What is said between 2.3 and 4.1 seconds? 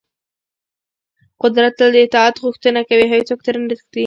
غوښتنه کوي او هېڅوک ترې نه تښتي.